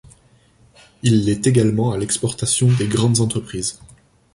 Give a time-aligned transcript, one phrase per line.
[1.03, 3.77] Il l'est également à l'exportation des grandes entreprises.